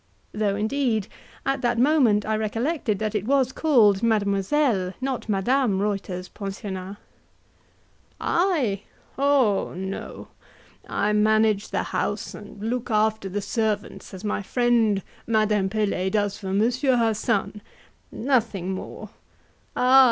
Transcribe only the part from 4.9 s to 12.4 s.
not Madame Reuter's pensionnat. "I! Oh, no! I manage the house